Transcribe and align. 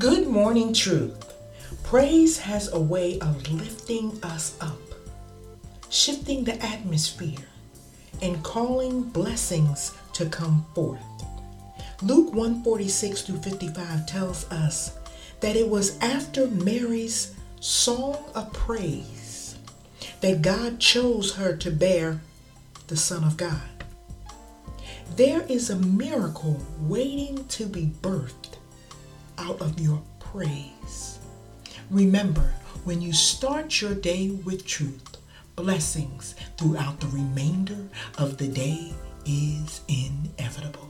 Good 0.00 0.28
morning, 0.28 0.72
truth. 0.72 1.34
Praise 1.82 2.38
has 2.38 2.72
a 2.72 2.80
way 2.80 3.18
of 3.18 3.52
lifting 3.52 4.18
us 4.22 4.56
up, 4.58 4.80
shifting 5.90 6.42
the 6.42 6.54
atmosphere, 6.64 7.46
and 8.22 8.42
calling 8.42 9.02
blessings 9.02 9.92
to 10.14 10.24
come 10.24 10.64
forth. 10.74 11.02
Luke 12.00 12.32
146 12.32 13.20
through 13.20 13.42
55 13.42 14.06
tells 14.06 14.50
us 14.50 14.96
that 15.40 15.54
it 15.54 15.68
was 15.68 15.98
after 15.98 16.46
Mary's 16.46 17.34
song 17.60 18.16
of 18.34 18.54
praise 18.54 19.58
that 20.22 20.40
God 20.40 20.80
chose 20.80 21.34
her 21.34 21.54
to 21.56 21.70
bear 21.70 22.22
the 22.86 22.96
Son 22.96 23.22
of 23.22 23.36
God. 23.36 23.84
There 25.16 25.42
is 25.42 25.68
a 25.68 25.76
miracle 25.76 26.58
waiting 26.78 27.44
to 27.48 27.66
be 27.66 27.92
birthed 28.00 28.59
out 29.40 29.60
of 29.60 29.80
your 29.80 30.02
praise. 30.18 31.18
Remember, 31.90 32.54
when 32.84 33.00
you 33.00 33.12
start 33.12 33.80
your 33.80 33.94
day 33.94 34.30
with 34.30 34.66
truth, 34.66 35.16
blessings 35.56 36.34
throughout 36.56 37.00
the 37.00 37.06
remainder 37.08 37.88
of 38.18 38.36
the 38.36 38.48
day 38.48 38.92
is 39.24 39.80
inevitable. 39.88 40.88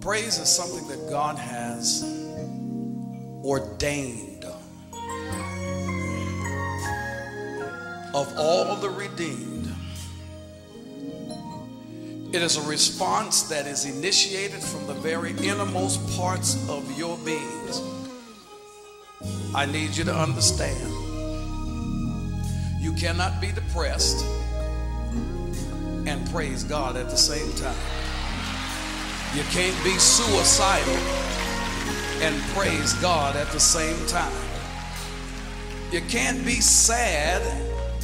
Praise 0.00 0.38
is 0.38 0.48
something 0.48 0.86
that 0.88 1.10
God 1.10 1.36
has 1.38 2.02
ordained 3.44 4.44
of 8.14 8.32
all 8.36 8.76
the 8.76 8.90
redeemed. 8.90 9.57
It 12.30 12.42
is 12.42 12.58
a 12.58 12.68
response 12.68 13.44
that 13.44 13.66
is 13.66 13.86
initiated 13.86 14.60
from 14.60 14.86
the 14.86 14.92
very 14.92 15.30
innermost 15.42 16.06
parts 16.18 16.68
of 16.68 16.98
your 16.98 17.16
beings. 17.18 17.80
I 19.54 19.64
need 19.64 19.96
you 19.96 20.04
to 20.04 20.14
understand 20.14 20.78
you 22.78 22.92
cannot 22.92 23.40
be 23.40 23.50
depressed 23.52 24.26
and 26.06 26.30
praise 26.30 26.64
God 26.64 26.96
at 26.96 27.08
the 27.08 27.16
same 27.16 27.50
time. 27.54 27.74
You 29.34 29.42
can't 29.44 29.82
be 29.82 29.98
suicidal 29.98 30.96
and 32.20 32.38
praise 32.54 32.92
God 32.94 33.36
at 33.36 33.50
the 33.52 33.60
same 33.60 34.06
time. 34.06 34.32
You 35.90 36.02
can't 36.02 36.44
be 36.44 36.60
sad 36.60 37.40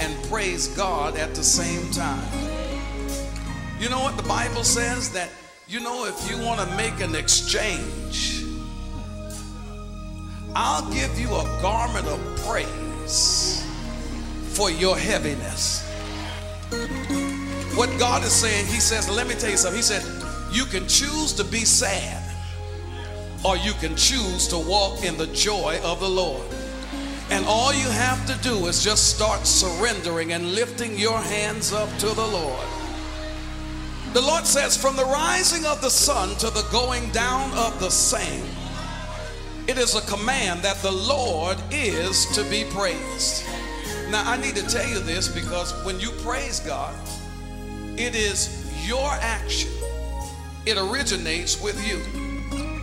and 0.00 0.24
praise 0.30 0.68
God 0.68 1.16
at 1.16 1.34
the 1.34 1.44
same 1.44 1.90
time. 1.92 2.63
You 3.84 3.90
know 3.90 4.00
what 4.00 4.16
the 4.16 4.22
Bible 4.22 4.64
says? 4.64 5.10
That, 5.10 5.28
you 5.68 5.78
know, 5.78 6.06
if 6.06 6.30
you 6.30 6.42
want 6.42 6.58
to 6.58 6.74
make 6.74 7.00
an 7.00 7.14
exchange, 7.14 8.42
I'll 10.56 10.90
give 10.90 11.20
you 11.20 11.28
a 11.28 11.44
garment 11.60 12.06
of 12.06 12.18
praise 12.46 13.62
for 14.54 14.70
your 14.70 14.96
heaviness. 14.96 15.86
What 17.76 17.90
God 17.98 18.24
is 18.24 18.32
saying, 18.32 18.64
He 18.68 18.80
says, 18.80 19.10
let 19.10 19.26
me 19.26 19.34
tell 19.34 19.50
you 19.50 19.58
something. 19.58 19.76
He 19.76 19.82
said, 19.82 20.02
you 20.50 20.64
can 20.64 20.88
choose 20.88 21.34
to 21.34 21.44
be 21.44 21.66
sad, 21.66 22.24
or 23.44 23.58
you 23.58 23.74
can 23.74 23.94
choose 23.96 24.48
to 24.48 24.56
walk 24.56 25.04
in 25.04 25.18
the 25.18 25.26
joy 25.26 25.78
of 25.84 26.00
the 26.00 26.08
Lord. 26.08 26.46
And 27.28 27.44
all 27.44 27.74
you 27.74 27.90
have 27.90 28.24
to 28.28 28.48
do 28.48 28.66
is 28.66 28.82
just 28.82 29.14
start 29.14 29.46
surrendering 29.46 30.32
and 30.32 30.54
lifting 30.54 30.98
your 30.98 31.18
hands 31.18 31.74
up 31.74 31.90
to 31.98 32.06
the 32.06 32.26
Lord. 32.26 32.66
The 34.14 34.22
Lord 34.22 34.46
says, 34.46 34.76
from 34.76 34.94
the 34.94 35.04
rising 35.04 35.66
of 35.66 35.80
the 35.80 35.90
sun 35.90 36.36
to 36.36 36.48
the 36.48 36.64
going 36.70 37.10
down 37.10 37.50
of 37.58 37.80
the 37.80 37.90
same, 37.90 38.46
it 39.66 39.76
is 39.76 39.96
a 39.96 40.02
command 40.02 40.62
that 40.62 40.76
the 40.82 40.92
Lord 40.92 41.58
is 41.72 42.26
to 42.36 42.48
be 42.48 42.62
praised. 42.70 43.44
Now, 44.10 44.22
I 44.24 44.36
need 44.36 44.54
to 44.54 44.64
tell 44.68 44.88
you 44.88 45.00
this 45.00 45.26
because 45.26 45.72
when 45.84 45.98
you 45.98 46.12
praise 46.22 46.60
God, 46.60 46.94
it 47.98 48.14
is 48.14 48.70
your 48.86 49.10
action, 49.14 49.72
it 50.64 50.78
originates 50.78 51.60
with 51.60 51.76
you. 51.84 52.00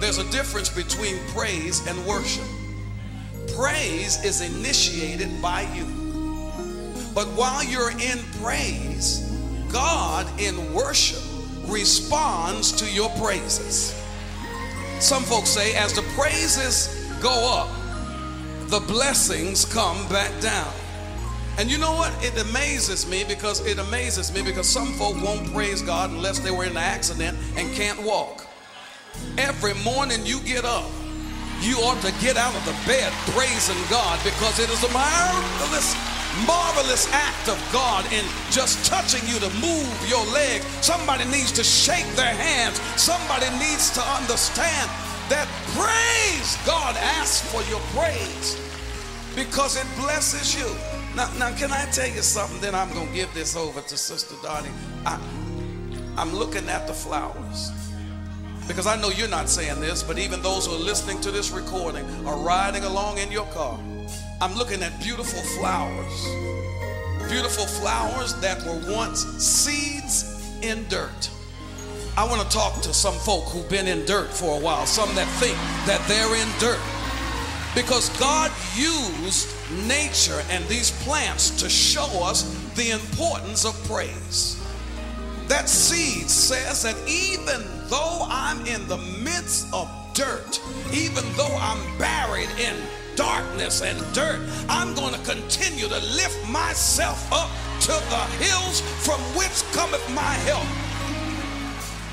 There's 0.01 0.17
a 0.17 0.29
difference 0.31 0.67
between 0.67 1.17
praise 1.29 1.87
and 1.87 2.05
worship. 2.05 2.43
Praise 3.55 4.21
is 4.25 4.41
initiated 4.41 5.41
by 5.41 5.61
you. 5.73 5.85
But 7.15 7.27
while 7.37 7.63
you're 7.63 7.91
in 7.91 8.19
praise, 8.41 9.30
God 9.71 10.27
in 10.39 10.73
worship 10.73 11.21
responds 11.67 12.71
to 12.73 12.91
your 12.91 13.09
praises. 13.11 13.95
Some 14.99 15.23
folks 15.23 15.49
say, 15.49 15.75
as 15.75 15.93
the 15.93 16.03
praises 16.15 16.87
go 17.21 17.31
up, 17.31 17.69
the 18.69 18.79
blessings 18.79 19.65
come 19.65 20.07
back 20.09 20.39
down. 20.41 20.71
And 21.57 21.69
you 21.69 21.77
know 21.77 21.93
what? 21.93 22.11
It 22.23 22.39
amazes 22.41 23.07
me 23.09 23.23
because 23.27 23.65
it 23.65 23.77
amazes 23.77 24.33
me 24.33 24.41
because 24.41 24.67
some 24.67 24.93
folk 24.93 25.21
won't 25.21 25.51
praise 25.53 25.81
God 25.81 26.09
unless 26.09 26.39
they 26.39 26.51
were 26.51 26.63
in 26.63 26.71
an 26.71 26.77
accident 26.77 27.37
and 27.57 27.71
can't 27.73 28.01
walk. 28.03 28.47
Every 29.37 29.73
morning 29.83 30.25
you 30.25 30.39
get 30.41 30.63
up, 30.63 30.89
you 31.59 31.75
ought 31.77 32.01
to 32.01 32.11
get 32.21 32.37
out 32.37 32.55
of 32.55 32.65
the 32.65 32.75
bed 32.87 33.11
praising 33.35 33.77
God 33.89 34.19
because 34.23 34.57
it 34.59 34.69
is 34.69 34.83
a 34.83 34.91
marvelous, 34.93 35.93
marvelous 36.81 37.07
act 37.11 37.47
of 37.47 37.69
God 37.71 38.05
in 38.11 38.25
just 38.49 38.83
touching 38.85 39.21
you 39.29 39.39
to 39.39 39.49
move 39.59 40.09
your 40.09 40.25
leg. 40.33 40.61
Somebody 40.81 41.25
needs 41.25 41.51
to 41.53 41.63
shake 41.63 42.07
their 42.15 42.33
hands. 42.33 42.79
Somebody 42.99 43.45
needs 43.59 43.91
to 43.91 44.01
understand 44.01 44.89
that 45.29 45.47
praise, 45.77 46.57
God 46.65 46.95
asks 46.97 47.47
for 47.51 47.61
your 47.69 47.79
praise 47.93 48.57
because 49.35 49.77
it 49.77 49.85
blesses 49.95 50.55
you. 50.55 50.75
Now, 51.15 51.31
now, 51.37 51.55
can 51.55 51.71
I 51.71 51.85
tell 51.91 52.07
you 52.07 52.21
something? 52.21 52.59
Then 52.61 52.73
I'm 52.73 52.91
going 52.93 53.09
to 53.09 53.13
give 53.13 53.31
this 53.33 53.55
over 53.55 53.81
to 53.81 53.97
Sister 53.97 54.35
Dottie. 54.41 54.69
I, 55.05 55.19
I'm 56.17 56.33
looking 56.33 56.67
at 56.67 56.87
the 56.87 56.93
flowers 56.93 57.71
because 58.67 58.87
I 58.87 58.99
know 58.99 59.09
you're 59.09 59.29
not 59.29 59.49
saying 59.49 59.79
this, 59.81 60.01
but 60.01 60.17
even 60.17 60.41
those 60.41 60.65
who 60.65 60.73
are 60.73 60.79
listening 60.79 61.21
to 61.21 61.31
this 61.31 61.51
recording 61.51 62.05
are 62.25 62.37
riding 62.37 62.83
along 62.85 63.19
in 63.19 63.31
your 63.31 63.45
car. 63.47 63.79
I'm 64.41 64.55
looking 64.55 64.81
at 64.81 64.99
beautiful 64.99 65.39
flowers, 65.59 66.25
beautiful 67.29 67.67
flowers 67.67 68.33
that 68.41 68.59
were 68.65 68.91
once 68.91 69.23
seeds 69.37 70.49
in 70.63 70.83
dirt. 70.87 71.29
I 72.17 72.25
want 72.25 72.41
to 72.41 72.49
talk 72.49 72.81
to 72.81 72.91
some 72.91 73.13
folk 73.13 73.43
who've 73.49 73.69
been 73.69 73.87
in 73.87 74.03
dirt 74.07 74.29
for 74.29 74.57
a 74.57 74.59
while, 74.59 74.87
some 74.87 75.13
that 75.13 75.27
think 75.39 75.55
that 75.85 76.03
they're 76.07 76.35
in 76.35 76.47
dirt. 76.59 76.81
Because 77.75 78.09
God 78.17 78.51
used 78.75 79.47
nature 79.87 80.41
and 80.49 80.65
these 80.65 80.89
plants 81.03 81.51
to 81.61 81.69
show 81.69 82.09
us 82.23 82.41
the 82.73 82.89
importance 82.89 83.63
of 83.63 83.75
praise. 83.83 84.59
That 85.49 85.69
seed 85.69 86.31
says 86.31 86.81
that 86.81 86.97
even 87.07 87.61
though 87.89 88.25
I'm 88.27 88.65
in 88.65 88.87
the 88.87 88.97
midst 88.97 89.71
of 89.71 89.87
dirt, 90.15 90.59
even 90.91 91.23
though 91.37 91.57
I'm 91.61 91.99
buried 91.99 92.49
in 92.59 92.75
darkness 93.15 93.81
and 93.81 93.97
dirt, 94.13 94.39
I'm 94.69 94.93
going 94.93 95.13
to 95.13 95.19
continue 95.21 95.87
to 95.87 95.99
lift 96.15 96.47
myself 96.49 97.31
up 97.31 97.49
to 97.81 97.93
the 98.09 98.23
hills 98.43 98.81
from 99.05 99.19
which 99.35 99.63
cometh 99.73 100.03
my 100.13 100.33
help. 100.47 100.67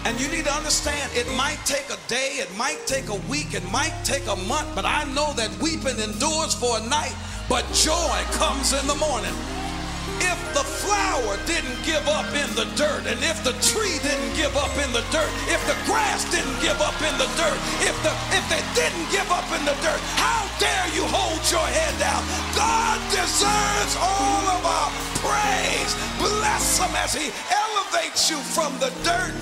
And 0.04 0.18
you 0.20 0.28
need 0.28 0.44
to 0.46 0.52
understand 0.52 1.10
it 1.14 1.28
might 1.36 1.58
take 1.64 1.90
a 1.90 1.98
day, 2.08 2.38
it 2.38 2.48
might 2.56 2.78
take 2.86 3.08
a 3.08 3.20
week, 3.28 3.54
it 3.54 3.68
might 3.70 3.94
take 4.04 4.26
a 4.26 4.36
month, 4.36 4.74
but 4.74 4.84
I 4.84 5.04
know 5.12 5.32
that 5.34 5.50
weeping 5.60 5.98
endures 5.98 6.54
for 6.54 6.78
a 6.78 6.88
night, 6.88 7.14
but 7.48 7.64
joy 7.72 8.16
comes 8.32 8.72
in 8.72 8.86
the 8.86 8.94
morning. 8.94 9.34
If 10.20 10.38
the 10.54 10.64
flower 10.64 11.38
didn't 11.46 11.78
give 11.84 12.06
up 12.08 12.26
in 12.34 12.48
the 12.58 12.66
dirt, 12.74 13.06
and 13.06 13.18
if 13.22 13.42
the 13.44 13.54
tree 13.62 13.98
didn't 14.02 14.34
give 14.34 14.54
up 14.56 14.72
in 14.82 14.90
the 14.92 15.04
dirt, 15.14 15.30
if 15.48 15.62
the 15.70 15.78
grass 15.86 16.26
didn't 16.30 16.58
give 16.60 16.80
up 16.80 16.96
in 17.02 17.14
the 17.18 17.30
dirt, 17.38 17.58
if 17.86 17.96
the 18.02 18.12
if 18.34 18.44
they 18.50 18.62
didn't 18.74 19.06
give 19.10 19.28
up 19.30 19.46
in 19.54 19.62
the 19.64 19.76
dirt, 19.84 20.00
how 20.18 20.46
dare 20.58 20.88
you 20.94 21.04
hold 21.06 21.42
your 21.50 21.66
head 21.66 21.94
down? 22.02 22.22
God 22.56 22.98
deserves 23.14 23.94
all 24.00 24.44
of 24.58 24.62
our 24.66 24.90
praise. 25.22 25.92
Bless 26.18 26.78
him 26.78 26.94
as 26.96 27.14
he 27.14 27.30
elevates 27.50 28.30
you 28.30 28.38
from 28.38 28.72
the 28.78 28.90
dirt 29.06 29.34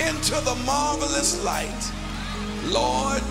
into 0.00 0.36
the 0.44 0.54
marvelous 0.64 1.42
light. 1.44 1.82
Lord, 2.66 3.22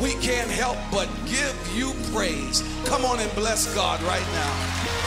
we 0.00 0.12
can't 0.18 0.50
help 0.50 0.76
but 0.90 1.08
give 1.26 1.56
you 1.74 1.92
praise. 2.12 2.62
Come 2.84 3.04
on 3.04 3.20
and 3.20 3.32
bless 3.34 3.72
God 3.74 4.02
right 4.02 4.26
now. 4.32 5.01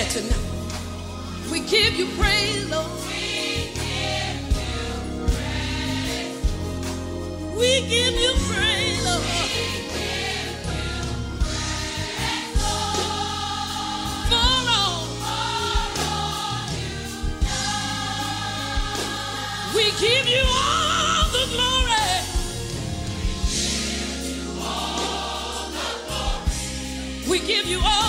Of 0.00 0.14
you 0.14 0.22
can 0.22 0.22
say 0.22 0.28
that 0.28 0.30
tonight? 0.30 1.50
We 1.50 1.60
give 1.60 1.94
you 1.94 2.06
praise, 2.18 2.70
Lord. 2.70 2.86
We 7.56 7.80
give 7.88 8.14
you 8.14 8.32
praise, 8.48 9.04
Lord. 9.04 9.24
For 14.28 14.34
all. 14.34 15.08
We 19.74 19.84
give 20.00 20.26
you 20.28 20.44
all 20.46 21.24
the 21.32 21.46
glory. 21.54 22.42
We 27.30 27.38
give 27.46 27.66
you 27.66 27.80
all 27.84 28.07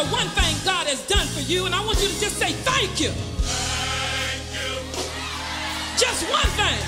of 0.00 0.10
one 0.12 0.28
thing 0.28 0.56
God 0.64 0.86
has 0.86 1.06
done 1.06 1.26
for 1.26 1.40
you, 1.40 1.66
and 1.66 1.74
I 1.74 1.84
want 1.84 2.00
you 2.00 2.08
to 2.08 2.20
just 2.20 2.38
say 2.38 2.52
thank 2.64 3.00
you. 3.00 3.12
Just 6.00 6.24
one 6.30 6.50
thing. 6.56 6.80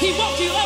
He 0.00 0.10
woke 0.20 0.38
you 0.38 0.50
up 0.52 0.63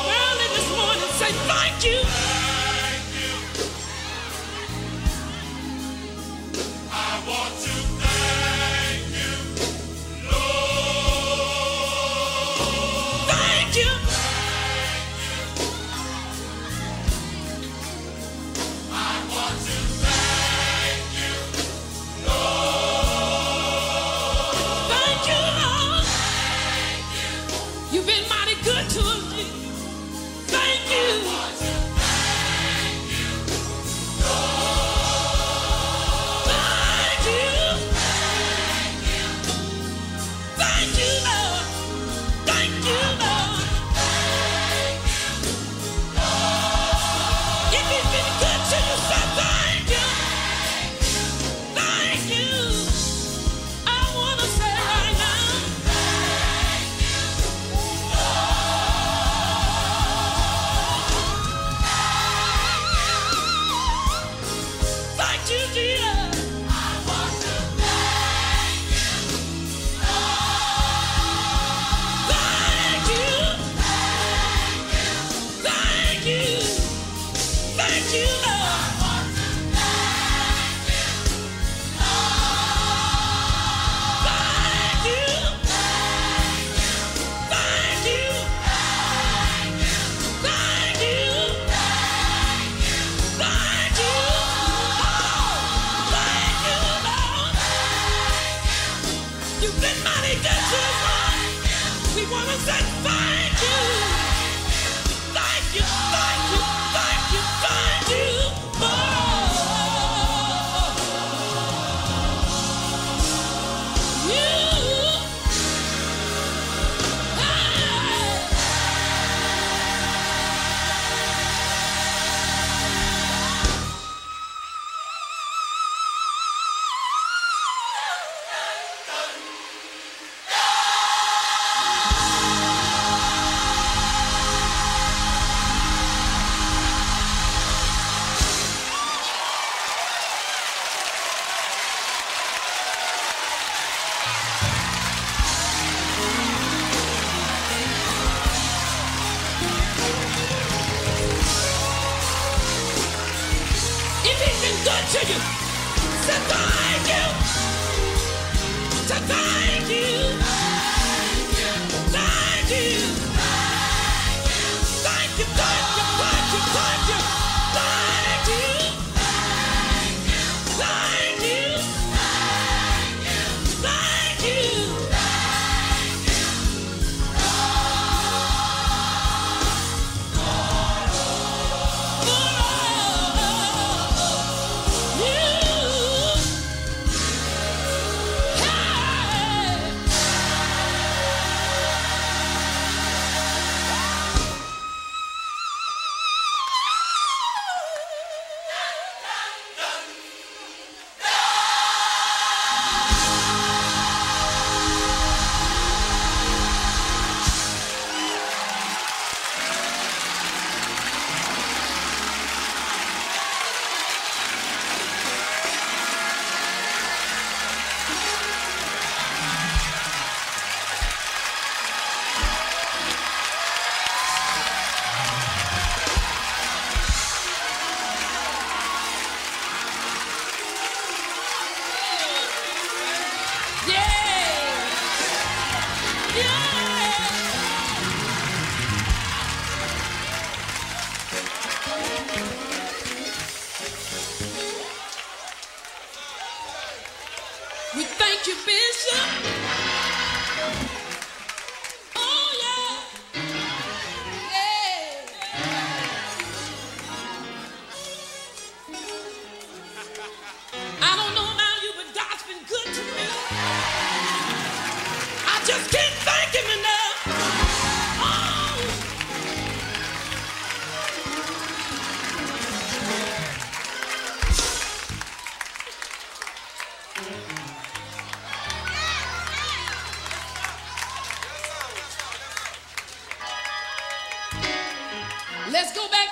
Thank 42.70 42.86
you. 42.86 42.97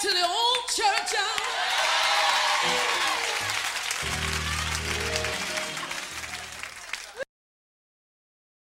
To 0.00 0.08
the 0.08 0.26
old. 0.26 0.45